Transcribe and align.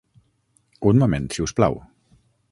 Un 0.91 1.01
moment 1.03 1.27
si 1.35 1.45
us 1.45 1.53
plau. 1.59 1.77